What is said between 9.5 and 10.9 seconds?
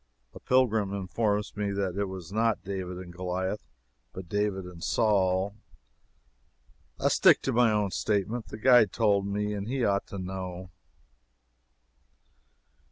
and he ought to know.